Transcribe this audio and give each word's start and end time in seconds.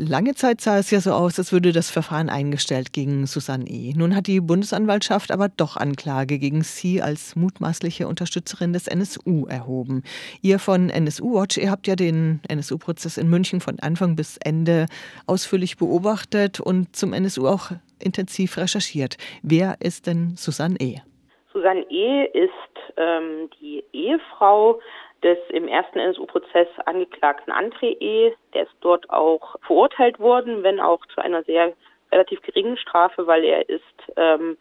Lange 0.00 0.36
Zeit 0.36 0.60
sah 0.60 0.78
es 0.78 0.92
ja 0.92 1.00
so 1.00 1.10
aus, 1.10 1.40
als 1.40 1.52
würde 1.52 1.72
das 1.72 1.90
Verfahren 1.90 2.28
eingestellt 2.28 2.92
gegen 2.92 3.26
Susanne 3.26 3.64
E. 3.66 3.94
Nun 3.96 4.14
hat 4.14 4.28
die 4.28 4.38
Bundesanwaltschaft 4.38 5.32
aber 5.32 5.48
doch 5.48 5.76
Anklage 5.76 6.38
gegen 6.38 6.62
sie 6.62 7.02
als 7.02 7.34
mutmaßliche 7.34 8.06
Unterstützerin 8.06 8.72
des 8.72 8.86
NSU 8.86 9.46
erhoben. 9.46 10.04
Ihr 10.40 10.60
von 10.60 10.88
NSU 10.88 11.34
Watch, 11.34 11.58
ihr 11.58 11.72
habt 11.72 11.88
ja 11.88 11.96
den 11.96 12.40
NSU-Prozess 12.48 13.16
in 13.18 13.28
München 13.28 13.60
von 13.60 13.80
Anfang 13.80 14.14
bis 14.14 14.36
Ende 14.36 14.86
ausführlich 15.26 15.78
beobachtet 15.78 16.60
und 16.60 16.94
zum 16.94 17.12
NSU 17.12 17.48
auch 17.48 17.72
intensiv 17.98 18.56
recherchiert. 18.56 19.16
Wer 19.42 19.78
ist 19.80 20.06
denn 20.06 20.36
Susanne 20.36 20.76
E? 20.78 20.98
Susanne 21.52 21.84
E. 21.90 22.24
ist 22.34 22.52
ähm, 22.96 23.50
die 23.60 23.82
Ehefrau 23.92 24.78
des 25.22 25.38
im 25.50 25.68
ersten 25.68 25.98
NSU-Prozess 25.98 26.68
angeklagten 26.86 27.52
André 27.52 27.96
E. 28.00 28.32
Der 28.54 28.64
ist 28.64 28.76
dort 28.80 29.08
auch 29.10 29.56
verurteilt 29.66 30.18
worden, 30.18 30.62
wenn 30.62 30.80
auch 30.80 31.04
zu 31.06 31.20
einer 31.20 31.42
sehr 31.44 31.72
relativ 32.12 32.40
geringen 32.42 32.76
Strafe, 32.76 33.26
weil 33.26 33.44
er 33.44 33.68
ist 33.68 33.82
ähm, 34.16 34.56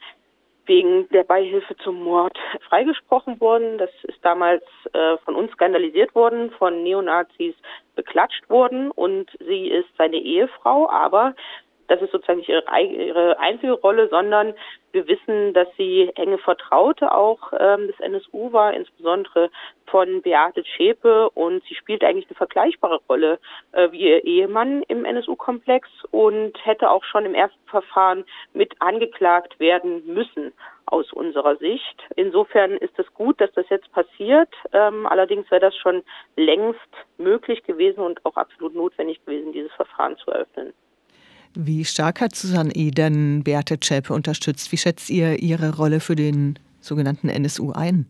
wegen 0.65 1.07
der 1.09 1.23
Beihilfe 1.23 1.75
zum 1.77 2.03
Mord 2.03 2.37
freigesprochen 2.67 3.39
worden. 3.39 3.77
Das 3.77 3.89
ist 4.03 4.23
damals 4.23 4.63
äh, 4.93 5.17
von 5.23 5.35
uns 5.35 5.51
skandalisiert 5.53 6.13
worden, 6.13 6.51
von 6.51 6.83
Neonazis 6.83 7.55
beklatscht 7.95 8.49
worden 8.49 8.91
und 8.91 9.29
sie 9.39 9.67
ist 9.67 9.89
seine 9.97 10.17
Ehefrau, 10.17 10.89
aber 10.89 11.35
das 11.87 12.01
ist 12.01 12.11
sozusagen 12.11 12.39
nicht 12.39 12.49
ihre, 12.49 12.63
ihre 12.81 13.39
einzige 13.39 13.73
Rolle, 13.73 14.09
sondern 14.09 14.53
wir 14.91 15.07
wissen, 15.07 15.53
dass 15.53 15.67
sie 15.77 16.11
enge 16.15 16.37
Vertraute 16.37 17.13
auch 17.13 17.53
ähm, 17.57 17.87
des 17.87 17.99
NSU 17.99 18.51
war, 18.51 18.73
insbesondere 18.73 19.49
von 19.85 20.21
Beate 20.21 20.63
Zschäpe 20.63 21.29
und 21.29 21.63
sie 21.65 21.75
spielt 21.75 22.03
eigentlich 22.03 22.27
eine 22.27 22.35
vergleichbare 22.35 22.99
Rolle 23.09 23.39
äh, 23.73 23.91
wie 23.91 24.01
ihr 24.01 24.23
Ehemann 24.25 24.83
im 24.87 25.05
NSU-Komplex 25.05 25.87
und 26.11 26.53
hätte 26.65 26.89
auch 26.89 27.03
schon 27.03 27.25
im 27.25 27.35
ersten 27.35 27.67
Verfahren 27.67 28.25
mit 28.53 28.73
angeklagt 28.81 29.59
werden 29.59 30.03
müssen 30.05 30.53
aus 30.87 31.11
unserer 31.11 31.57
Sicht. 31.57 32.01
Insofern 32.15 32.71
ist 32.71 32.97
es 32.97 33.13
gut, 33.13 33.39
dass 33.41 33.51
das 33.53 33.69
jetzt 33.69 33.91
passiert. 33.91 34.49
Ähm, 34.71 35.05
allerdings 35.05 35.49
wäre 35.51 35.61
das 35.61 35.75
schon 35.75 36.03
längst 36.35 36.79
möglich 37.17 37.63
gewesen 37.63 37.99
und 37.99 38.25
auch 38.25 38.35
absolut 38.35 38.73
notwendig 38.73 39.23
gewesen, 39.25 39.51
dieses 39.51 39.71
Verfahren 39.73 40.17
zu 40.17 40.31
eröffnen. 40.31 40.73
Wie 41.59 41.85
stark 41.85 42.21
hat 42.21 42.35
Susanne 42.35 42.69
E. 42.75 42.91
denn 42.91 43.43
Beate 43.43 43.79
Zschäpe 43.79 44.13
unterstützt? 44.13 44.71
Wie 44.71 44.77
schätzt 44.77 45.09
ihr 45.09 45.39
ihre 45.39 45.75
Rolle 45.75 45.99
für 45.99 46.15
den 46.15 46.59
sogenannten 46.81 47.29
NSU 47.29 47.71
ein? 47.71 48.05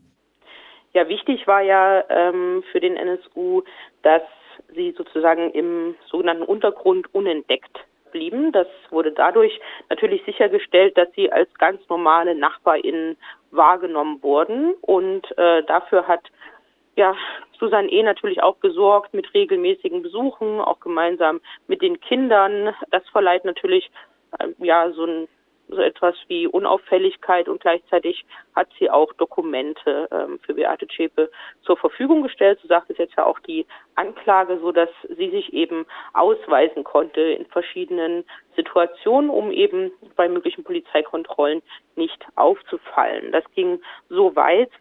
Ja, 0.92 1.08
wichtig 1.08 1.48
war 1.48 1.62
ja 1.62 2.04
ähm, 2.10 2.62
für 2.74 2.82
den 2.82 2.98
NSU, 2.98 3.64
dass 4.02 4.22
sie 4.76 4.94
sozusagen 4.98 5.50
im 5.52 5.96
sogenannten 6.12 6.44
Untergrund 6.44 7.14
unentdeckt 7.16 7.80
blieben. 8.12 8.52
Das 8.52 8.68
wurde 8.90 9.14
dadurch 9.14 9.58
natürlich 9.90 10.26
sichergestellt, 10.26 10.98
dass 10.98 11.08
sie 11.16 11.32
als 11.32 11.48
ganz 11.54 11.80
normale 11.88 12.36
NachbarInnen 12.36 13.16
wahrgenommen 13.52 14.22
wurden. 14.24 14.74
Und 14.82 15.26
äh, 15.38 15.64
dafür 15.64 16.06
hat 16.06 16.28
ja, 16.98 17.16
Susanne 17.60 17.90
E. 17.90 18.04
natürlich 18.04 18.42
auch 18.44 18.60
gesorgt 18.60 19.14
mit 19.14 19.34
regelmäßigen 19.34 20.02
Besuchen, 20.02 20.60
auch 20.60 20.80
gemeinsam 20.80 21.40
mit 21.68 21.82
den 21.82 22.00
Kindern. 22.02 22.76
Das 22.92 23.08
verleiht 23.10 23.46
natürlich 23.46 23.90
äh, 24.40 24.50
ja 24.60 24.92
so 24.92 25.06
ein 25.06 25.28
so 25.70 25.82
etwas 25.82 26.16
wie 26.28 26.48
Unauffälligkeit 26.48 27.50
und 27.50 27.60
gleichzeitig 27.60 28.26
hat 28.56 28.70
sie 28.80 28.90
auch 28.90 29.12
Dokumente 29.14 30.08
ähm, 30.12 30.40
für 30.40 30.54
Beate 30.54 30.88
Zschäpe 30.88 31.30
zur 31.62 31.76
Verfügung 31.76 32.24
gestellt. 32.24 32.60
So 32.62 32.70
sagt 32.70 32.90
es 32.90 32.98
jetzt 32.98 33.16
ja 33.18 33.26
auch 33.26 33.40
die 33.40 33.66
Anklage, 33.96 34.60
so 34.60 34.72
dass 34.72 34.90
sie 35.18 35.30
sich 35.30 35.52
eben 35.52 35.86
ausweisen 36.14 36.86
konnte 36.86 37.20
in 37.20 37.46
verschiedenen 37.48 38.24
Situationen, 38.56 39.30
um 39.30 39.52
eben 39.52 39.92
bei 40.16 40.30
möglichen 40.30 40.64
Polizeikontrollen 40.64 41.62
nicht 41.96 42.26
aufzufallen. 42.36 43.34
Das 43.34 43.44
ging 43.54 43.82
so 44.08 44.38
weit, 44.38 44.72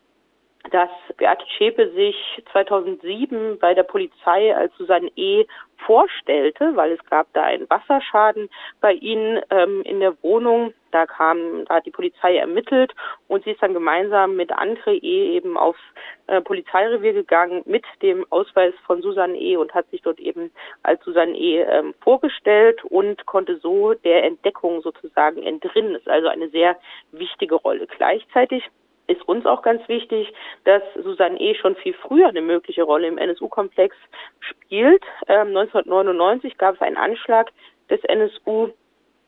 dass 0.71 0.91
Beate 1.17 1.45
Zschäpe 1.57 1.91
sich 1.93 2.17
2007 2.53 3.59
bei 3.59 3.75
der 3.75 3.83
Polizei 3.83 4.55
als 4.55 4.77
Susanne 4.77 5.11
E. 5.17 5.47
vorstellte, 5.85 6.75
weil 6.75 6.93
es 6.93 7.05
gab 7.11 7.33
da 7.35 7.43
einen 7.43 7.69
Wasserschaden 7.69 8.49
bei 8.81 8.93
ihnen 8.95 9.41
ähm, 9.51 9.83
in 9.83 10.01
der 10.01 10.21
Wohnung. 10.23 10.73
Da 10.91 11.05
kam, 11.05 11.67
da 11.67 11.77
hat 11.77 11.87
die 11.87 11.91
Polizei 11.91 12.39
ermittelt 12.39 12.95
und 13.29 13.45
sie 13.45 13.51
ist 13.51 13.63
dann 13.63 13.75
gemeinsam 13.75 14.37
mit 14.37 14.53
Andre 14.53 14.95
E. 14.95 15.37
eben 15.37 15.59
aufs 15.59 15.81
äh, 16.29 16.41
Polizeirevier 16.41 17.13
gegangen 17.13 17.63
mit 17.67 17.85
dem 18.01 18.25
Ausweis 18.31 18.73
von 18.87 19.03
Susanne 19.03 19.37
E. 19.37 19.57
und 19.57 19.75
hat 19.75 19.89
sich 19.91 20.01
dort 20.03 20.19
eben 20.19 20.51
als 20.83 21.05
Susanne 21.05 21.37
E. 21.37 21.61
Ähm, 21.61 21.95
vorgestellt 22.01 22.83
und 22.85 23.27
konnte 23.27 23.59
so 23.59 23.93
der 23.93 24.25
Entdeckung 24.25 24.81
sozusagen 24.81 25.43
entrinnen. 25.43 25.93
Das 25.93 26.03
ist 26.03 26.09
also 26.09 26.29
eine 26.29 26.49
sehr 26.49 26.77
wichtige 27.13 27.57
Rolle. 27.57 27.87
Gleichzeitig 27.87 28.65
ist 29.07 29.27
uns 29.29 29.47
auch 29.47 29.63
ganz 29.63 29.87
wichtig, 29.89 30.33
dass 30.65 30.83
Susanne 31.03 31.41
E. 31.41 31.55
schon 31.55 31.77
viel 31.77 31.95
früher 31.95 32.29
eine 32.29 32.43
mögliche 32.43 32.83
Rolle 32.83 33.09
im 33.09 33.19
NSU-Komplex 33.19 33.97
spielt. 34.41 35.03
Ähm, 35.29 35.49
1999 35.49 36.59
gab 36.59 36.75
es 36.75 36.81
einen 36.81 36.97
Anschlag 36.97 37.51
des 37.91 38.03
NSU 38.05 38.71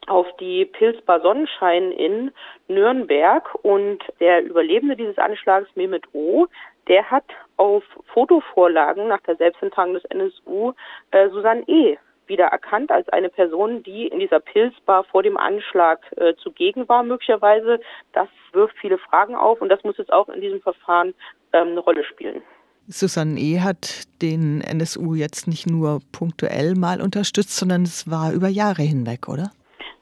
auf 0.07 0.27
die 0.39 0.65
Pilzbar 0.65 1.21
Sonnenschein 1.21 1.93
in 1.93 2.33
Nürnberg 2.67 3.55
und 3.63 4.03
der 4.21 4.43
Überlebende 4.43 4.97
dieses 4.97 5.19
Anschlags, 5.19 5.69
Mehmet 5.75 6.05
O., 6.13 6.47
der 6.89 7.11
hat 7.11 7.27
auf 7.59 7.85
Fotovorlagen 8.15 9.09
nach 9.09 9.21
der 9.21 9.37
Selbstenttarnung 9.37 9.95
des 9.95 10.05
NSU 10.07 10.73
äh, 11.11 11.29
Susanne 11.29 11.63
E 11.67 11.99
wieder 12.29 12.47
erkannt 12.47 12.91
als 12.91 13.09
eine 13.09 13.29
Person, 13.29 13.83
die 13.83 14.07
in 14.07 14.19
dieser 14.19 14.41
Pilzbar 14.41 15.05
vor 15.05 15.23
dem 15.23 15.37
Anschlag 15.37 16.01
äh, 16.17 16.35
zugegen 16.37 16.89
war, 16.89 17.03
möglicherweise. 17.03 17.81
Das 18.13 18.29
wirft 18.53 18.77
viele 18.79 18.99
Fragen 18.99 19.35
auf 19.35 19.61
und 19.61 19.69
das 19.69 19.83
muss 19.85 19.99
jetzt 19.99 20.13
auch 20.13 20.29
in 20.29 20.41
diesem 20.41 20.61
Verfahren 20.61 21.15
ähm, 21.53 21.69
eine 21.69 21.81
Rolle 21.81 22.05
spielen. 22.05 22.43
Susanne 22.91 23.39
E. 23.39 23.61
hat 23.61 24.05
den 24.23 24.63
NSU 24.63 25.15
jetzt 25.15 25.47
nicht 25.47 25.67
nur 25.67 26.01
punktuell 26.11 26.75
mal 26.75 27.03
unterstützt, 27.03 27.57
sondern 27.57 27.83
es 27.83 28.11
war 28.11 28.33
über 28.33 28.49
Jahre 28.49 28.83
hinweg, 28.83 29.29
oder? 29.29 29.51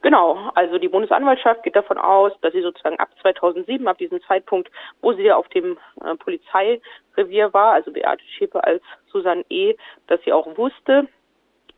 Genau, 0.01 0.37
also 0.55 0.77
die 0.77 0.87
Bundesanwaltschaft 0.87 1.63
geht 1.63 1.75
davon 1.75 1.97
aus, 1.97 2.31
dass 2.41 2.53
sie 2.53 2.61
sozusagen 2.61 2.97
ab 2.97 3.09
2007, 3.21 3.85
ab 3.89 3.97
diesem 3.97 4.21
Zeitpunkt, 4.21 4.71
wo 5.01 5.11
sie 5.11 5.29
auf 5.33 5.49
dem 5.49 5.77
äh, 6.01 6.15
Polizeirevier 6.15 7.53
war, 7.53 7.73
also 7.73 7.91
Beate 7.91 8.23
Schäpe 8.37 8.63
als 8.63 8.81
Susanne 9.11 9.43
E., 9.49 9.75
dass 10.07 10.21
sie 10.23 10.31
auch 10.31 10.57
wusste, 10.57 11.09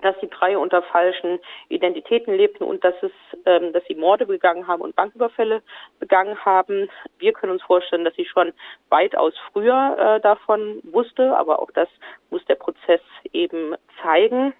dass 0.01 0.17
die 0.19 0.29
drei 0.29 0.57
unter 0.57 0.81
falschen 0.81 1.39
Identitäten 1.67 2.33
lebten 2.33 2.63
und 2.63 2.83
dass 2.83 2.95
es, 3.01 3.11
ähm, 3.45 3.73
dass 3.73 3.83
sie 3.85 3.95
Morde 3.95 4.25
begangen 4.25 4.67
haben 4.67 4.81
und 4.81 4.95
Banküberfälle 4.95 5.61
begangen 5.99 6.43
haben. 6.45 6.89
Wir 7.17 7.33
können 7.33 7.53
uns 7.53 7.63
vorstellen, 7.63 8.05
dass 8.05 8.15
sie 8.15 8.25
schon 8.25 8.53
weitaus 8.89 9.33
früher 9.51 9.97
äh, 9.97 10.21
davon 10.21 10.79
wusste, 10.83 11.35
aber 11.35 11.59
auch 11.59 11.71
das 11.71 11.89
muss 12.29 12.43
der 12.45 12.55
Prozess 12.55 13.01
eben 13.33 13.75
zeigen. 14.01 14.53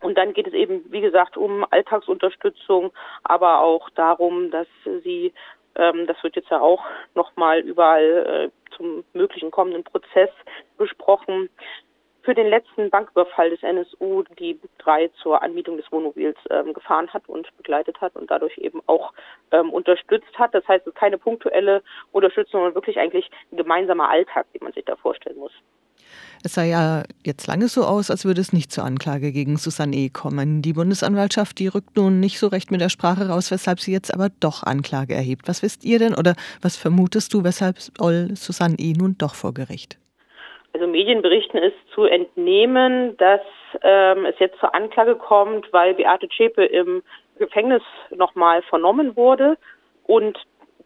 Und 0.00 0.16
dann 0.16 0.32
geht 0.32 0.46
es 0.46 0.54
eben, 0.54 0.84
wie 0.90 1.02
gesagt, 1.02 1.36
um 1.36 1.66
Alltagsunterstützung, 1.70 2.90
aber 3.22 3.60
auch 3.60 3.90
darum, 3.90 4.50
dass 4.50 4.66
sie, 5.04 5.32
ähm, 5.74 6.06
das 6.06 6.22
wird 6.22 6.36
jetzt 6.36 6.50
ja 6.50 6.60
auch 6.60 6.82
nochmal 7.14 7.60
überall 7.60 8.50
äh, 8.50 8.74
zum 8.76 9.04
möglichen 9.12 9.50
kommenden 9.50 9.84
Prozess 9.84 10.30
besprochen, 10.78 11.50
für 12.22 12.34
den 12.34 12.48
letzten 12.48 12.90
Banküberfall 12.90 13.50
des 13.50 13.62
NSU 13.62 14.24
die 14.38 14.58
drei 14.78 15.08
zur 15.22 15.42
Anmietung 15.42 15.76
des 15.76 15.90
Wohnmobils 15.90 16.36
ähm, 16.50 16.74
gefahren 16.74 17.08
hat 17.12 17.28
und 17.28 17.48
begleitet 17.56 18.00
hat 18.00 18.14
und 18.16 18.30
dadurch 18.30 18.58
eben 18.58 18.82
auch 18.86 19.12
ähm, 19.52 19.70
unterstützt 19.70 20.38
hat. 20.38 20.54
Das 20.54 20.66
heißt, 20.68 20.86
es 20.86 20.92
ist 20.92 20.98
keine 20.98 21.18
punktuelle 21.18 21.82
Unterstützung, 22.12 22.60
sondern 22.60 22.74
wirklich 22.74 22.98
eigentlich 22.98 23.30
ein 23.52 23.56
gemeinsamer 23.56 24.08
Alltag, 24.08 24.46
den 24.52 24.64
man 24.64 24.72
sich 24.72 24.84
da 24.84 24.96
vorstellen 24.96 25.38
muss. 25.38 25.52
Es 26.42 26.54
sah 26.54 26.64
ja 26.64 27.02
jetzt 27.24 27.46
lange 27.46 27.68
so 27.68 27.84
aus, 27.84 28.10
als 28.10 28.24
würde 28.24 28.40
es 28.40 28.52
nicht 28.52 28.72
zur 28.72 28.84
Anklage 28.84 29.30
gegen 29.30 29.58
Susanne 29.58 29.94
E. 29.94 30.08
kommen. 30.08 30.62
Die 30.62 30.72
Bundesanwaltschaft, 30.72 31.58
die 31.58 31.68
rückt 31.68 31.96
nun 31.96 32.18
nicht 32.18 32.38
so 32.38 32.46
recht 32.46 32.70
mit 32.70 32.80
der 32.80 32.88
Sprache 32.88 33.28
raus, 33.28 33.50
weshalb 33.50 33.80
sie 33.80 33.92
jetzt 33.92 34.12
aber 34.12 34.30
doch 34.40 34.62
Anklage 34.62 35.14
erhebt. 35.14 35.48
Was 35.48 35.62
wisst 35.62 35.84
ihr 35.84 35.98
denn 35.98 36.14
oder 36.14 36.34
was 36.62 36.76
vermutest 36.76 37.34
du, 37.34 37.44
weshalb 37.44 37.78
soll 37.80 38.34
Susanne 38.36 38.76
E. 38.78 38.94
nun 38.94 39.16
doch 39.18 39.34
vor 39.34 39.52
Gericht? 39.52 39.98
Also 40.72 40.86
Medienberichten 40.86 41.58
ist 41.58 41.76
zu 41.94 42.04
entnehmen, 42.04 43.16
dass 43.16 43.40
ähm, 43.82 44.24
es 44.26 44.38
jetzt 44.38 44.58
zur 44.60 44.74
Anklage 44.74 45.16
kommt, 45.16 45.72
weil 45.72 45.94
Beate 45.94 46.28
Zschäpe 46.28 46.64
im 46.64 47.02
Gefängnis 47.38 47.82
nochmal 48.10 48.62
vernommen 48.62 49.16
wurde 49.16 49.56
und 50.06 50.38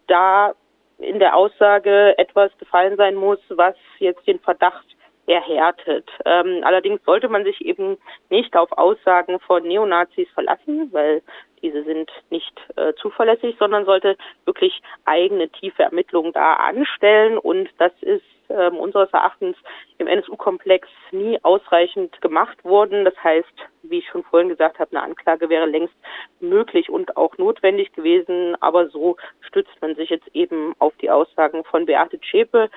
da 0.07 0.53
in 0.97 1.19
der 1.19 1.35
Aussage 1.35 2.17
etwas 2.17 2.57
gefallen 2.57 2.95
sein 2.97 3.15
muss, 3.15 3.39
was 3.49 3.75
jetzt 3.99 4.25
den 4.27 4.39
Verdacht 4.39 4.85
erhärtet. 5.27 6.09
Ähm, 6.25 6.61
allerdings 6.63 7.03
sollte 7.03 7.29
man 7.29 7.43
sich 7.43 7.65
eben 7.65 7.97
nicht 8.29 8.55
auf 8.55 8.71
Aussagen 8.71 9.39
von 9.39 9.63
Neonazis 9.63 10.29
verlassen, 10.33 10.89
weil 10.91 11.21
diese 11.61 11.83
sind 11.83 12.11
nicht 12.29 12.53
äh, 12.75 12.93
zuverlässig, 12.93 13.55
sondern 13.57 13.85
sollte 13.85 14.17
wirklich 14.45 14.81
eigene 15.05 15.49
tiefe 15.49 15.83
Ermittlungen 15.83 16.31
da 16.31 16.53
anstellen 16.53 17.37
und 17.37 17.69
das 17.79 17.91
ist 18.01 18.23
äh, 18.49 18.69
unseres 18.69 19.11
Erachtens 19.11 19.57
im 19.97 20.07
NSU-Komplex 20.07 20.87
nie 21.11 21.39
ausreichend 21.43 22.21
gemacht 22.21 22.57
wurden. 22.63 23.05
Das 23.05 23.15
heißt, 23.23 23.53
wie 23.83 23.99
ich 23.99 24.07
schon 24.07 24.23
vorhin 24.23 24.49
gesagt 24.49 24.79
habe, 24.79 24.91
eine 24.91 25.03
Anklage 25.03 25.49
wäre 25.49 25.65
längst 25.65 25.93
möglich 26.39 26.89
und 26.89 27.17
auch 27.17 27.37
notwendig 27.37 27.93
gewesen. 27.93 28.55
Aber 28.61 28.89
so 28.89 29.17
stützt 29.41 29.81
man 29.81 29.95
sich 29.95 30.09
jetzt 30.09 30.27
eben 30.33 30.73
auf 30.79 30.93
die 30.97 31.09
Aussagen 31.09 31.63
von 31.63 31.85
Beate 31.85 32.19
Zschäpe, 32.19 32.69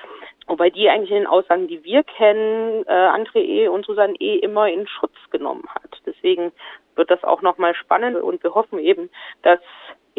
wobei 0.47 0.69
die 0.69 0.89
eigentlich 0.89 1.11
in 1.11 1.17
den 1.17 1.27
Aussagen, 1.27 1.67
die 1.67 1.83
wir 1.83 2.03
kennen, 2.03 2.83
äh, 2.87 2.91
André 2.91 3.39
E. 3.39 3.67
und 3.67 3.85
Susanne 3.85 4.15
E. 4.19 4.37
immer 4.37 4.67
in 4.69 4.87
Schutz 4.87 5.15
genommen 5.31 5.67
hat. 5.73 6.01
Deswegen 6.05 6.51
wird 6.95 7.11
das 7.11 7.23
auch 7.23 7.41
nochmal 7.41 7.75
spannend 7.75 8.17
und 8.17 8.43
wir 8.43 8.53
hoffen 8.53 8.79
eben, 8.79 9.09
dass 9.41 9.59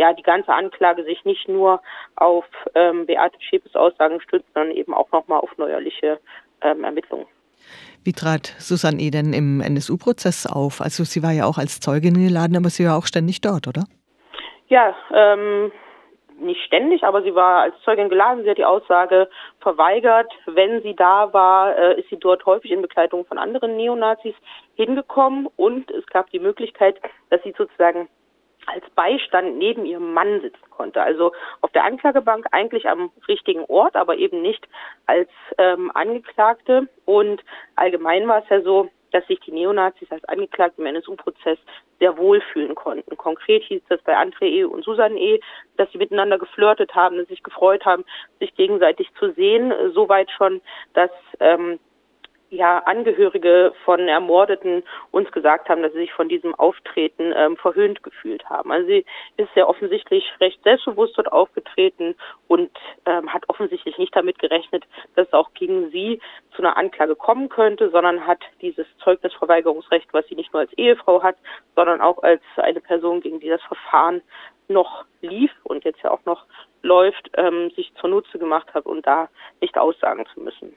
ja 0.00 0.14
die 0.14 0.22
ganze 0.22 0.52
Anklage 0.52 1.04
sich 1.04 1.24
nicht 1.24 1.48
nur 1.48 1.80
auf 2.16 2.46
ähm, 2.74 3.06
Beate 3.06 3.36
Schäpes 3.40 3.76
Aussagen 3.76 4.20
stützt, 4.20 4.48
sondern 4.54 4.74
eben 4.74 4.94
auch 4.94 5.12
nochmal 5.12 5.40
auf 5.40 5.56
neuerliche 5.58 6.18
ähm, 6.62 6.82
Ermittlungen. 6.84 7.26
Wie 8.02 8.12
trat 8.12 8.54
Susanne 8.58 9.00
E. 9.00 9.10
denn 9.10 9.34
im 9.34 9.60
NSU-Prozess 9.60 10.46
auf? 10.46 10.80
Also 10.80 11.04
sie 11.04 11.22
war 11.22 11.32
ja 11.32 11.44
auch 11.44 11.58
als 11.58 11.80
Zeugin 11.80 12.14
geladen, 12.14 12.56
aber 12.56 12.70
sie 12.70 12.86
war 12.86 12.96
auch 12.96 13.06
ständig 13.06 13.42
dort, 13.42 13.68
oder? 13.68 13.84
Ja, 14.68 14.96
ähm, 15.14 15.70
nicht 16.38 16.62
ständig, 16.62 17.04
aber 17.04 17.22
sie 17.22 17.34
war 17.34 17.60
als 17.60 17.74
Zeugin 17.84 18.08
geladen. 18.08 18.42
Sie 18.42 18.50
hat 18.50 18.56
die 18.56 18.64
Aussage 18.64 19.28
verweigert. 19.60 20.32
Wenn 20.46 20.80
sie 20.80 20.96
da 20.96 21.30
war, 21.34 21.76
äh, 21.76 22.00
ist 22.00 22.08
sie 22.08 22.16
dort 22.16 22.46
häufig 22.46 22.70
in 22.70 22.80
Begleitung 22.80 23.26
von 23.26 23.36
anderen 23.36 23.76
Neonazis 23.76 24.34
hingekommen 24.76 25.46
und 25.56 25.90
es 25.90 26.06
gab 26.06 26.30
die 26.30 26.38
Möglichkeit, 26.38 26.98
dass 27.28 27.42
sie 27.42 27.54
sozusagen 27.58 28.08
als 28.74 28.88
Beistand 28.90 29.58
neben 29.58 29.84
ihrem 29.84 30.12
Mann 30.12 30.40
sitzen 30.40 30.70
konnte. 30.70 31.02
Also 31.02 31.32
auf 31.60 31.70
der 31.72 31.84
Anklagebank 31.84 32.46
eigentlich 32.52 32.88
am 32.88 33.10
richtigen 33.28 33.64
Ort, 33.64 33.96
aber 33.96 34.16
eben 34.16 34.42
nicht 34.42 34.66
als 35.06 35.28
ähm, 35.58 35.90
Angeklagte. 35.94 36.88
Und 37.04 37.42
allgemein 37.76 38.26
war 38.28 38.42
es 38.42 38.48
ja 38.48 38.62
so, 38.62 38.88
dass 39.12 39.26
sich 39.26 39.40
die 39.40 39.52
Neonazis 39.52 40.10
als 40.10 40.24
Angeklagte 40.24 40.80
im 40.80 40.86
NSU-Prozess 40.86 41.58
sehr 41.98 42.16
wohl 42.16 42.40
fühlen 42.52 42.74
konnten. 42.74 43.16
Konkret 43.16 43.64
hieß 43.64 43.82
das 43.88 44.00
bei 44.02 44.16
André 44.16 44.44
E. 44.44 44.64
und 44.64 44.84
Susan 44.84 45.16
E., 45.16 45.40
dass 45.76 45.90
sie 45.92 45.98
miteinander 45.98 46.38
geflirtet 46.38 46.94
haben, 46.94 47.16
dass 47.16 47.26
sie 47.26 47.34
sich 47.34 47.42
gefreut 47.42 47.84
haben, 47.84 48.04
sich 48.38 48.54
gegenseitig 48.54 49.12
zu 49.18 49.32
sehen. 49.32 49.72
Soweit 49.94 50.30
schon, 50.30 50.60
dass 50.94 51.10
ähm, 51.40 51.78
ja 52.50 52.78
Angehörige 52.78 53.72
von 53.84 54.08
Ermordeten 54.08 54.82
uns 55.12 55.30
gesagt 55.32 55.68
haben, 55.68 55.82
dass 55.82 55.92
sie 55.92 56.00
sich 56.00 56.12
von 56.12 56.28
diesem 56.28 56.54
Auftreten 56.54 57.32
ähm, 57.34 57.56
verhöhnt 57.56 58.02
gefühlt 58.02 58.48
haben. 58.50 58.72
Also 58.72 58.88
sie 58.88 59.04
ist 59.36 59.54
sehr 59.54 59.68
offensichtlich 59.68 60.24
recht 60.40 60.62
selbstbewusst 60.64 61.16
dort 61.16 61.32
aufgetreten 61.32 62.16
und 62.48 62.70
ähm, 63.06 63.32
hat 63.32 63.48
offensichtlich 63.48 63.98
nicht 63.98 64.14
damit 64.14 64.38
gerechnet, 64.38 64.84
dass 65.14 65.28
es 65.28 65.32
auch 65.32 65.54
gegen 65.54 65.90
sie 65.90 66.20
zu 66.54 66.62
einer 66.62 66.76
Anklage 66.76 67.14
kommen 67.14 67.48
könnte, 67.48 67.90
sondern 67.90 68.26
hat 68.26 68.40
dieses 68.60 68.86
Zeugnisverweigerungsrecht, 69.02 70.08
was 70.12 70.26
sie 70.26 70.34
nicht 70.34 70.52
nur 70.52 70.60
als 70.60 70.72
Ehefrau 70.74 71.22
hat, 71.22 71.36
sondern 71.76 72.00
auch 72.00 72.22
als 72.22 72.42
eine 72.56 72.80
Person, 72.80 73.20
gegen 73.20 73.40
die 73.40 73.48
das 73.48 73.62
Verfahren 73.62 74.22
noch 74.68 75.04
lief 75.20 75.52
und 75.64 75.84
jetzt 75.84 76.02
ja 76.02 76.10
auch 76.10 76.24
noch 76.24 76.46
läuft, 76.82 77.30
ähm, 77.34 77.70
sich 77.70 77.92
zunutze 78.00 78.38
gemacht 78.38 78.72
hat 78.74 78.86
und 78.86 79.06
da 79.06 79.28
nicht 79.60 79.76
aussagen 79.78 80.26
zu 80.32 80.40
müssen. 80.40 80.74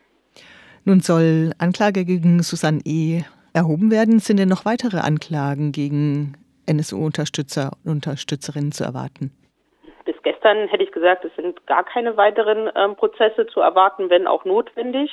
Nun 0.86 1.00
soll 1.00 1.52
Anklage 1.60 2.04
gegen 2.04 2.44
Susanne 2.44 2.82
E. 2.84 3.22
erhoben 3.54 3.90
werden. 3.90 4.20
Sind 4.20 4.38
denn 4.38 4.50
noch 4.50 4.66
weitere 4.66 4.98
Anklagen 4.98 5.72
gegen 5.72 6.34
NSU-Unterstützer 6.66 7.72
und 7.86 7.92
Unterstützerinnen 7.92 8.74
zu 8.74 8.84
erwarten? 8.84 9.32
Bis 10.04 10.16
gestern 10.24 10.68
hätte 10.68 10.84
ich 10.84 10.92
gesagt, 10.92 11.24
es 11.24 11.34
sind 11.38 11.66
gar 11.68 11.86
keine 11.86 12.18
weiteren 12.18 12.70
ähm, 12.76 12.96
Prozesse 12.98 13.48
zu 13.48 13.62
erwarten, 13.62 14.10
wenn 14.10 14.28
auch 14.28 14.44
notwendig. 14.44 15.10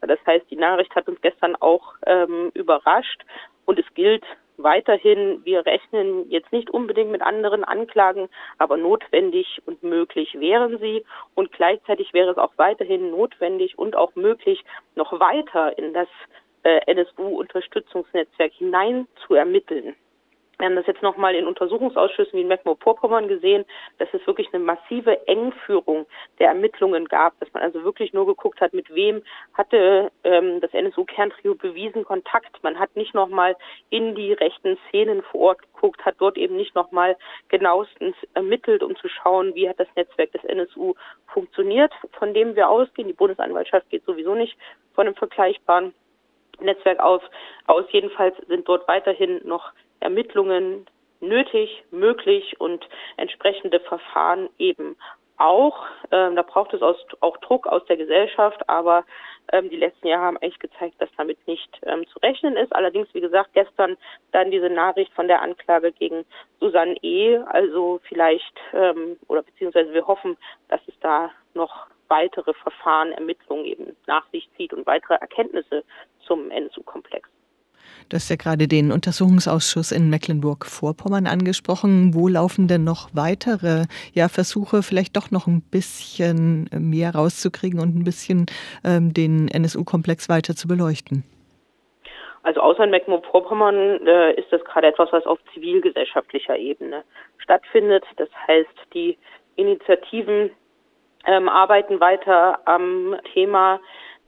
Das 0.00 0.18
heißt, 0.24 0.48
die 0.50 0.56
Nachricht 0.56 0.94
hat 0.94 1.08
uns 1.08 1.20
gestern 1.20 1.56
auch 1.56 1.94
ähm, 2.06 2.52
überrascht 2.54 3.24
und 3.64 3.80
es 3.80 3.86
gilt 3.94 4.24
weiterhin, 4.58 5.40
wir 5.44 5.64
rechnen 5.64 6.28
jetzt 6.30 6.52
nicht 6.52 6.70
unbedingt 6.70 7.10
mit 7.10 7.22
anderen 7.22 7.64
Anklagen, 7.64 8.28
aber 8.58 8.76
notwendig 8.76 9.62
und 9.66 9.82
möglich 9.82 10.36
wären 10.38 10.78
sie. 10.78 11.04
Und 11.34 11.52
gleichzeitig 11.52 12.12
wäre 12.12 12.30
es 12.30 12.38
auch 12.38 12.52
weiterhin 12.56 13.10
notwendig 13.10 13.78
und 13.78 13.96
auch 13.96 14.14
möglich, 14.14 14.64
noch 14.94 15.18
weiter 15.18 15.76
in 15.78 15.94
das 15.94 16.08
äh, 16.64 16.80
NSU-Unterstützungsnetzwerk 16.92 18.52
hinein 18.52 19.06
zu 19.26 19.34
ermitteln. 19.34 19.94
Wir 20.58 20.66
haben 20.66 20.74
das 20.74 20.88
jetzt 20.88 21.02
nochmal 21.02 21.36
in 21.36 21.46
Untersuchungsausschüssen 21.46 22.32
wie 22.36 22.42
in 22.42 22.48
Mecklenburg-Vorpommern 22.48 23.28
gesehen, 23.28 23.64
dass 23.98 24.08
es 24.12 24.26
wirklich 24.26 24.52
eine 24.52 24.64
massive 24.64 25.28
Engführung 25.28 26.04
der 26.40 26.48
Ermittlungen 26.48 27.04
gab, 27.04 27.38
dass 27.38 27.52
man 27.52 27.62
also 27.62 27.84
wirklich 27.84 28.12
nur 28.12 28.26
geguckt 28.26 28.60
hat, 28.60 28.74
mit 28.74 28.92
wem 28.92 29.22
hatte 29.54 30.10
ähm, 30.24 30.60
das 30.60 30.74
NSU-Kerntrio 30.74 31.54
bewiesen 31.54 32.04
Kontakt. 32.04 32.60
Man 32.64 32.76
hat 32.76 32.96
nicht 32.96 33.14
nochmal 33.14 33.54
in 33.90 34.16
die 34.16 34.32
rechten 34.32 34.76
Szenen 34.88 35.22
vor 35.22 35.40
Ort 35.42 35.60
geguckt, 35.60 36.04
hat 36.04 36.16
dort 36.18 36.36
eben 36.36 36.56
nicht 36.56 36.74
nochmal 36.74 37.16
genauestens 37.50 38.16
ermittelt, 38.34 38.82
um 38.82 38.96
zu 38.96 39.08
schauen, 39.08 39.54
wie 39.54 39.68
hat 39.68 39.78
das 39.78 39.88
Netzwerk 39.94 40.32
des 40.32 40.42
NSU 40.42 40.94
funktioniert, 41.28 41.92
von 42.18 42.34
dem 42.34 42.56
wir 42.56 42.68
ausgehen. 42.68 43.06
Die 43.06 43.14
Bundesanwaltschaft 43.14 43.88
geht 43.90 44.04
sowieso 44.04 44.34
nicht 44.34 44.58
von 44.94 45.06
einem 45.06 45.14
vergleichbaren 45.14 45.94
Netzwerk 46.58 46.98
aus. 46.98 47.22
Aus 47.68 47.84
jedenfalls 47.90 48.36
sind 48.48 48.68
dort 48.68 48.88
weiterhin 48.88 49.40
noch 49.44 49.72
Ermittlungen 50.00 50.86
nötig, 51.20 51.84
möglich 51.90 52.60
und 52.60 52.86
entsprechende 53.16 53.80
Verfahren 53.80 54.48
eben 54.58 54.96
auch. 55.38 55.84
Ähm, 56.10 56.36
da 56.36 56.42
braucht 56.42 56.74
es 56.74 56.82
aus, 56.82 56.96
auch 57.20 57.36
Druck 57.38 57.66
aus 57.66 57.84
der 57.86 57.96
Gesellschaft, 57.96 58.68
aber 58.68 59.04
ähm, 59.52 59.70
die 59.70 59.76
letzten 59.76 60.08
Jahre 60.08 60.24
haben 60.24 60.36
eigentlich 60.38 60.58
gezeigt, 60.58 61.00
dass 61.00 61.08
damit 61.16 61.38
nicht 61.46 61.68
ähm, 61.84 62.06
zu 62.08 62.18
rechnen 62.18 62.56
ist. 62.56 62.74
Allerdings, 62.74 63.08
wie 63.14 63.20
gesagt, 63.20 63.50
gestern 63.54 63.96
dann 64.32 64.50
diese 64.50 64.68
Nachricht 64.68 65.12
von 65.14 65.28
der 65.28 65.42
Anklage 65.42 65.92
gegen 65.92 66.24
Susanne 66.60 66.96
E. 67.02 67.38
Also 67.46 68.00
vielleicht 68.08 68.54
ähm, 68.72 69.16
oder 69.28 69.42
beziehungsweise 69.42 69.92
wir 69.94 70.06
hoffen, 70.06 70.36
dass 70.68 70.80
es 70.86 70.94
da 71.00 71.30
noch 71.54 71.86
weitere 72.08 72.54
Verfahren, 72.54 73.12
Ermittlungen 73.12 73.64
eben 73.64 73.96
nach 74.06 74.28
sich 74.30 74.48
zieht 74.56 74.72
und 74.72 74.86
weitere 74.86 75.14
Erkenntnisse 75.14 75.84
zum 76.20 76.50
NSU-Komplex. 76.50 77.28
Du 78.08 78.16
hast 78.16 78.30
ja 78.30 78.36
gerade 78.36 78.68
den 78.68 78.90
Untersuchungsausschuss 78.92 79.92
in 79.92 80.08
Mecklenburg-Vorpommern 80.10 81.26
angesprochen. 81.26 82.14
Wo 82.14 82.28
laufen 82.28 82.68
denn 82.68 82.84
noch 82.84 83.10
weitere 83.12 83.84
ja, 84.14 84.28
Versuche, 84.28 84.82
vielleicht 84.82 85.16
doch 85.16 85.30
noch 85.30 85.46
ein 85.46 85.62
bisschen 85.62 86.68
mehr 86.72 87.14
rauszukriegen 87.14 87.80
und 87.80 87.96
ein 87.96 88.04
bisschen 88.04 88.46
ähm, 88.84 89.12
den 89.12 89.48
NSU-Komplex 89.48 90.28
weiter 90.28 90.54
zu 90.54 90.68
beleuchten? 90.68 91.24
Also 92.42 92.60
außer 92.60 92.84
in 92.84 92.90
Mecklenburg-Vorpommern 92.90 94.06
äh, 94.06 94.32
ist 94.34 94.50
das 94.50 94.64
gerade 94.64 94.86
etwas, 94.86 95.12
was 95.12 95.26
auf 95.26 95.38
zivilgesellschaftlicher 95.52 96.56
Ebene 96.56 97.04
stattfindet. 97.38 98.04
Das 98.16 98.28
heißt, 98.46 98.94
die 98.94 99.18
Initiativen 99.56 100.50
ähm, 101.26 101.48
arbeiten 101.48 102.00
weiter 102.00 102.60
am 102.66 103.16
Thema 103.34 103.80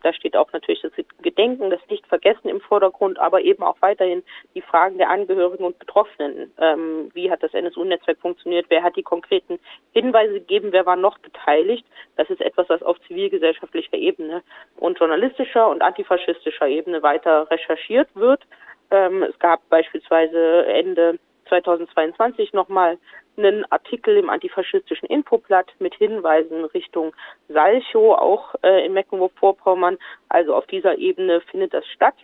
da 0.02 0.12
steht 0.12 0.36
auch 0.36 0.52
natürlich 0.52 0.82
das 0.82 0.92
Gedenken, 1.22 1.70
das 1.70 1.80
Nicht-Vergessen 1.88 2.48
im 2.48 2.60
Vordergrund, 2.60 3.18
aber 3.18 3.42
eben 3.42 3.62
auch 3.62 3.76
weiterhin 3.80 4.22
die 4.54 4.62
Fragen 4.62 4.98
der 4.98 5.10
Angehörigen 5.10 5.64
und 5.64 5.78
Betroffenen. 5.78 6.52
Ähm, 6.58 7.10
wie 7.14 7.30
hat 7.30 7.42
das 7.42 7.54
NSU-Netzwerk 7.54 8.18
funktioniert? 8.18 8.66
Wer 8.68 8.82
hat 8.82 8.96
die 8.96 9.02
konkreten 9.02 9.58
Hinweise 9.92 10.34
gegeben? 10.34 10.72
Wer 10.72 10.86
war 10.86 10.96
noch 10.96 11.18
beteiligt? 11.18 11.86
Das 12.16 12.30
ist 12.30 12.40
etwas, 12.40 12.68
was 12.68 12.82
auf 12.82 13.00
zivilgesellschaftlicher 13.06 13.96
Ebene 13.96 14.42
und 14.76 14.98
journalistischer 14.98 15.68
und 15.68 15.82
antifaschistischer 15.82 16.68
Ebene 16.68 17.02
weiter 17.02 17.50
recherchiert 17.50 18.08
wird. 18.14 18.42
Ähm, 18.90 19.22
es 19.22 19.38
gab 19.38 19.68
beispielsweise 19.68 20.66
Ende 20.66 21.18
2022 21.50 22.54
nochmal 22.54 22.98
einen 23.36 23.70
Artikel 23.70 24.16
im 24.16 24.30
antifaschistischen 24.30 25.08
Infoblatt 25.08 25.66
mit 25.78 25.94
Hinweisen 25.94 26.64
Richtung 26.64 27.14
Salchow, 27.48 28.18
auch 28.18 28.54
äh, 28.62 28.86
in 28.86 28.94
Mecklenburg-Vorpommern. 28.94 29.98
Also 30.28 30.54
auf 30.54 30.66
dieser 30.66 30.96
Ebene 30.98 31.40
findet 31.42 31.74
das 31.74 31.86
statt 31.88 32.14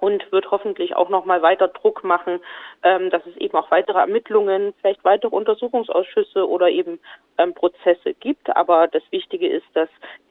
und 0.00 0.30
wird 0.32 0.50
hoffentlich 0.50 0.96
auch 0.96 1.08
nochmal 1.08 1.42
weiter 1.42 1.68
Druck 1.68 2.04
machen, 2.04 2.40
ähm, 2.82 3.10
dass 3.10 3.24
es 3.26 3.36
eben 3.36 3.56
auch 3.56 3.70
weitere 3.70 3.98
Ermittlungen, 3.98 4.74
vielleicht 4.80 5.04
weitere 5.04 5.34
Untersuchungsausschüsse 5.34 6.48
oder 6.48 6.68
eben 6.68 7.00
ähm, 7.38 7.54
Prozesse 7.54 8.14
gibt. 8.14 8.54
Aber 8.56 8.88
das 8.88 9.02
Wichtige 9.10 9.48
ist, 9.48 9.66
dass 9.74 9.88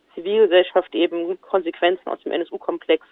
die 0.10 0.22
Zivilgesellschaft 0.22 0.94
eben 0.96 1.40
Konsequenzen 1.42 2.08
aus 2.10 2.22
dem 2.24 2.32
NSU-Komplex 2.32 3.06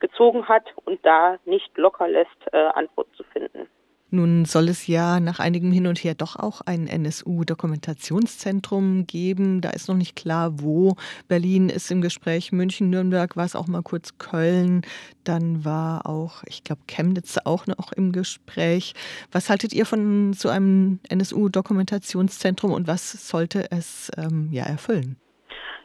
gezogen 0.00 0.48
hat 0.48 0.64
und 0.84 1.04
da 1.04 1.38
nicht 1.44 1.76
locker 1.76 2.08
lässt, 2.08 2.52
äh, 2.52 2.56
Antworten 2.56 3.14
zu 3.14 3.24
finden. 3.24 3.68
Nun 4.10 4.46
soll 4.46 4.70
es 4.70 4.86
ja 4.86 5.20
nach 5.20 5.38
einigem 5.38 5.70
Hin 5.70 5.86
und 5.86 5.98
Her 5.98 6.14
doch 6.14 6.36
auch 6.36 6.62
ein 6.62 6.86
NSU-Dokumentationszentrum 6.86 9.06
geben. 9.06 9.60
Da 9.60 9.68
ist 9.70 9.86
noch 9.88 9.96
nicht 9.96 10.16
klar, 10.16 10.62
wo. 10.62 10.96
Berlin 11.28 11.68
ist 11.68 11.90
im 11.90 12.00
Gespräch, 12.00 12.50
München, 12.50 12.88
Nürnberg 12.88 13.36
war 13.36 13.44
es 13.44 13.54
auch 13.54 13.66
mal 13.66 13.82
kurz 13.82 14.16
Köln. 14.16 14.80
Dann 15.24 15.62
war 15.64 16.06
auch, 16.06 16.42
ich 16.46 16.64
glaube, 16.64 16.80
Chemnitz 16.86 17.36
auch 17.44 17.66
noch 17.66 17.92
im 17.92 18.12
Gespräch. 18.12 18.94
Was 19.30 19.50
haltet 19.50 19.74
ihr 19.74 19.84
von 19.84 20.32
so 20.32 20.48
einem 20.48 21.00
NSU-Dokumentationszentrum 21.10 22.72
und 22.72 22.88
was 22.88 23.28
sollte 23.28 23.70
es 23.70 24.10
ähm, 24.16 24.48
ja 24.52 24.64
erfüllen? 24.64 25.16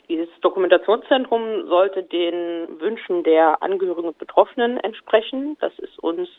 Dieses 0.08 0.30
Dokumentationszentrum 0.42 1.68
sollte 1.68 2.04
den 2.04 2.80
Wünschen 2.80 3.24
der 3.24 3.62
Angehörigen 3.62 4.08
und 4.08 4.18
Betroffenen 4.18 4.78
entsprechen. 4.78 5.58
Das 5.60 5.78
ist 5.80 6.00
uns 6.00 6.30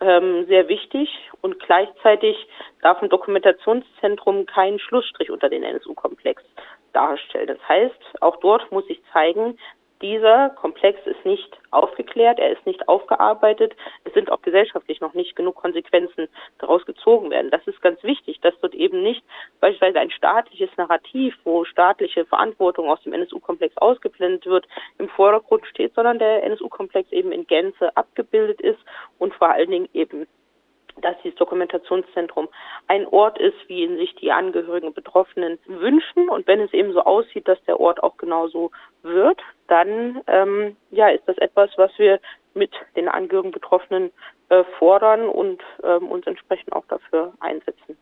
ähm, 0.00 0.46
sehr 0.46 0.68
wichtig 0.68 1.08
und 1.40 1.58
gleichzeitig 1.60 2.36
darf 2.82 3.02
ein 3.02 3.08
Dokumentationszentrum 3.08 4.46
keinen 4.46 4.78
Schlussstrich 4.78 5.30
unter 5.30 5.48
den 5.48 5.62
NSU-Komplex 5.62 6.42
darstellen. 6.92 7.48
Das 7.48 7.68
heißt, 7.68 8.22
auch 8.22 8.36
dort 8.36 8.70
muss 8.72 8.86
sich 8.86 9.00
zeigen, 9.12 9.58
dieser 10.02 10.50
Komplex 10.50 11.00
ist 11.06 11.24
nicht 11.24 11.58
aufgeklärt, 11.70 12.38
er 12.38 12.52
ist 12.52 12.66
nicht 12.66 12.86
aufgearbeitet, 12.88 13.74
es 14.04 14.12
sind 14.12 14.30
auch 14.30 14.42
gesellschaftlich 14.42 15.00
noch 15.00 15.14
nicht 15.14 15.36
genug 15.36 15.54
Konsequenzen 15.54 16.28
daraus 16.58 16.84
gezogen 16.84 17.30
werden. 17.30 17.50
Das 17.50 17.66
ist 17.66 17.80
ganz 17.80 18.02
wichtig, 18.02 18.40
dass 18.42 18.54
dort 18.60 18.74
eben 18.74 19.02
nicht 19.02 19.24
beispielsweise 19.60 20.00
ein 20.00 20.10
staatliches 20.10 20.70
Narrativ, 20.76 21.34
wo 21.44 21.64
staatliche 21.64 22.26
Verantwortung 22.26 22.90
aus 22.90 23.02
dem 23.02 23.14
NSU-Komplex 23.14 23.76
ausgeblendet 23.78 24.44
wird, 24.46 24.66
im 24.98 25.08
Vordergrund 25.08 25.66
steht, 25.66 25.94
sondern 25.94 26.18
der 26.18 26.44
NSU-Komplex 26.44 27.10
eben 27.12 27.32
in 27.32 27.46
Gänze 27.46 27.96
abgebildet 27.96 28.60
ist 28.60 28.78
vor 29.38 29.50
allen 29.50 29.70
Dingen 29.70 29.88
eben 29.92 30.26
dass 31.02 31.16
dieses 31.22 31.38
Dokumentationszentrum 31.38 32.48
ein 32.88 33.06
Ort 33.06 33.38
ist, 33.38 33.56
wie 33.66 33.82
ihn 33.82 33.96
sich 33.96 34.14
die 34.16 34.32
Angehörigen 34.32 34.86
und 34.86 34.94
Betroffenen 34.94 35.58
wünschen. 35.66 36.28
Und 36.28 36.46
wenn 36.46 36.60
es 36.60 36.72
eben 36.72 36.92
so 36.92 37.02
aussieht, 37.02 37.46
dass 37.48 37.62
der 37.64 37.80
Ort 37.80 38.02
auch 38.02 38.16
genauso 38.16 38.70
wird, 39.02 39.40
dann 39.68 40.22
ähm, 40.26 40.76
ja, 40.90 41.08
ist 41.08 41.24
das 41.26 41.38
etwas, 41.38 41.70
was 41.76 41.90
wir 41.98 42.20
mit 42.54 42.72
den 42.96 43.08
Angehörigen 43.08 43.52
Betroffenen 43.52 44.10
äh, 44.48 44.64
fordern 44.78 45.28
und 45.28 45.62
ähm, 45.82 46.10
uns 46.10 46.26
entsprechend 46.26 46.72
auch 46.72 46.86
dafür 46.86 47.34
einsetzen. 47.40 47.98